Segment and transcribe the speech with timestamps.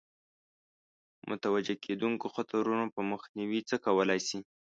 [1.29, 4.39] متوجه کېدونکو خطرونو په مخنیوي څه کولای شي.